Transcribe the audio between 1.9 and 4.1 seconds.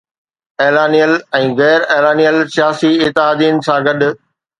اعلانيل سياسي اتحادين سان گڏ